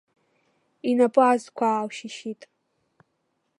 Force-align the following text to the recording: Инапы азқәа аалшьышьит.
Инапы 0.89 1.21
азқәа 1.31 1.65
аалшьышьит. 1.71 2.41